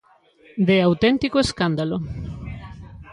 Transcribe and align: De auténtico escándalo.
De 0.67 0.75
auténtico 0.87 1.37
escándalo. 1.47 1.97